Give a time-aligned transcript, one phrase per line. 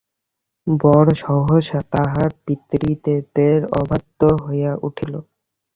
[0.67, 5.13] বর সহসা তাহার পিতৃদেবের অবাধ্য হইয়া উঠিল।